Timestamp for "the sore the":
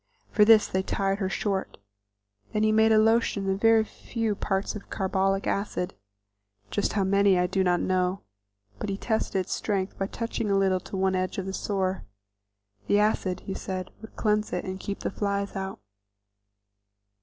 11.45-12.97